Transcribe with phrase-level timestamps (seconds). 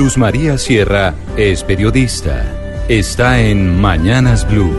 [0.00, 2.42] Luz María Sierra es periodista.
[2.88, 4.72] Está en Mañanas Blue.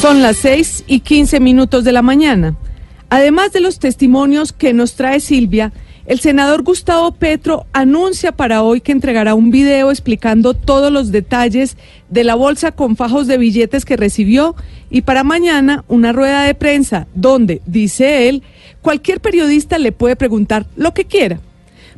[0.00, 2.56] Son las 6 y 15 minutos de la mañana.
[3.08, 5.72] Además de los testimonios que nos trae Silvia,
[6.06, 11.76] el senador Gustavo Petro anuncia para hoy que entregará un video explicando todos los detalles
[12.10, 14.56] de la bolsa con fajos de billetes que recibió
[14.90, 18.42] y para mañana una rueda de prensa donde, dice él,
[18.82, 21.38] cualquier periodista le puede preguntar lo que quiera.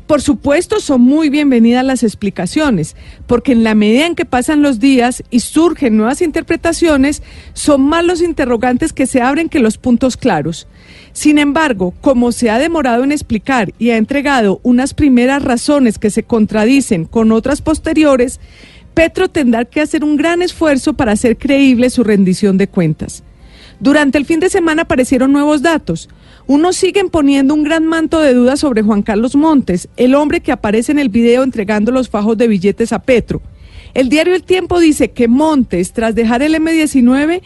[0.08, 4.80] Por supuesto, son muy bienvenidas las explicaciones, porque en la medida en que pasan los
[4.80, 10.16] días y surgen nuevas interpretaciones, son más los interrogantes que se abren que los puntos
[10.16, 10.66] claros.
[11.12, 16.08] Sin embargo, como se ha demorado en explicar y ha entregado unas primeras razones que
[16.08, 18.40] se contradicen con otras posteriores,
[18.94, 23.24] Petro tendrá que hacer un gran esfuerzo para hacer creíble su rendición de cuentas.
[23.80, 26.08] Durante el fin de semana aparecieron nuevos datos.
[26.46, 30.50] Unos siguen poniendo un gran manto de dudas sobre Juan Carlos Montes, el hombre que
[30.50, 33.40] aparece en el video entregando los fajos de billetes a Petro.
[33.94, 37.40] El diario El Tiempo dice que Montes, tras dejar el M19,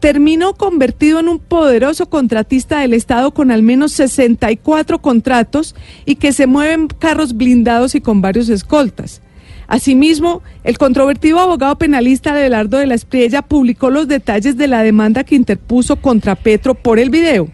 [0.00, 6.32] terminó convertido en un poderoso contratista del Estado con al menos 64 contratos y que
[6.32, 9.20] se mueven carros blindados y con varios escoltas.
[9.66, 15.24] Asimismo, el controvertido abogado penalista Adelardo de la Espriella publicó los detalles de la demanda
[15.24, 17.48] que interpuso contra Petro por el video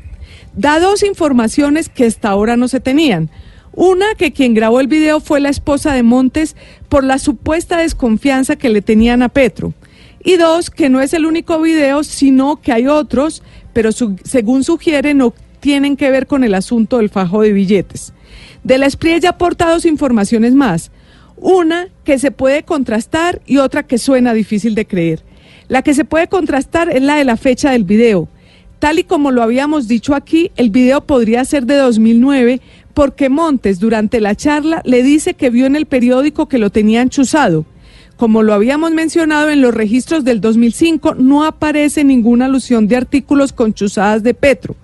[0.55, 3.31] da dos informaciones que hasta ahora no se tenían.
[3.72, 6.56] Una, que quien grabó el video fue la esposa de Montes
[6.88, 9.72] por la supuesta desconfianza que le tenían a Petro.
[10.22, 13.42] Y dos, que no es el único video, sino que hay otros,
[13.72, 18.12] pero según sugiere no tienen que ver con el asunto del fajo de billetes.
[18.65, 20.91] De la Espriella aporta dos informaciones más.
[21.41, 25.23] Una que se puede contrastar y otra que suena difícil de creer.
[25.69, 28.28] La que se puede contrastar es la de la fecha del video.
[28.78, 32.61] Tal y como lo habíamos dicho aquí, el video podría ser de 2009
[32.93, 37.09] porque Montes durante la charla le dice que vio en el periódico que lo tenían
[37.09, 37.65] chuzado.
[38.17, 43.55] Como lo habíamos mencionado en los registros del 2005, no aparece ninguna alusión de artículos
[43.55, 44.77] con chuzadas de Petro,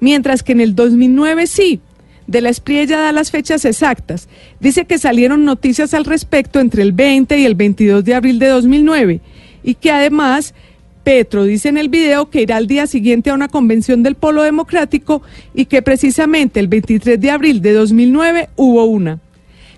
[0.00, 1.80] mientras que en el 2009 sí.
[2.26, 4.28] De la Espriella da las fechas exactas.
[4.60, 8.48] Dice que salieron noticias al respecto entre el 20 y el 22 de abril de
[8.48, 9.20] 2009
[9.62, 10.54] y que además
[11.02, 14.42] Petro dice en el video que irá al día siguiente a una convención del Polo
[14.42, 15.22] Democrático
[15.54, 19.20] y que precisamente el 23 de abril de 2009 hubo una.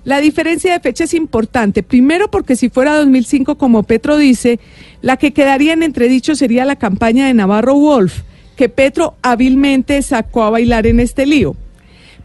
[0.04, 4.60] La diferencia de fecha es importante, primero porque si fuera 2005 como Petro dice,
[5.02, 8.22] la que quedaría en entredicho sería la campaña de Navarro Wolf,
[8.54, 11.56] que Petro hábilmente sacó a bailar en este lío.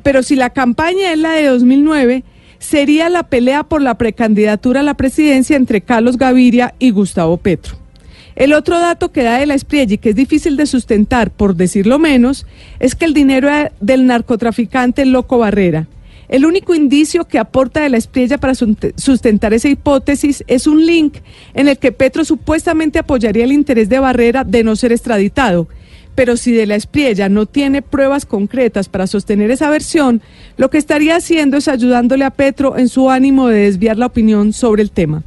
[0.04, 2.24] Pero si la campaña es la de 2009,
[2.60, 7.78] sería la pelea por la precandidatura a la presidencia entre Carlos Gaviria y Gustavo Petro.
[8.36, 11.56] El otro dato que da de la Espriella y que es difícil de sustentar, por
[11.56, 12.46] decirlo menos,
[12.80, 13.50] es que el dinero
[13.82, 15.88] del narcotraficante Loco Barrera.
[16.30, 21.18] El único indicio que aporta de la Espriella para sustentar esa hipótesis es un link
[21.54, 25.68] en el que Petro supuestamente apoyaría el interés de Barrera de no ser extraditado.
[26.16, 30.22] Pero si de la Espriella no tiene pruebas concretas para sostener esa versión,
[30.58, 34.54] lo que estaría haciendo es ayudándole a Petro en su ánimo de desviar la opinión
[34.54, 35.24] sobre el tema.